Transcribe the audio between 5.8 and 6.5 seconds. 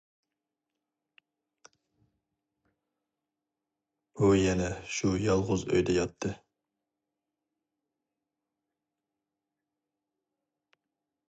ياتتى.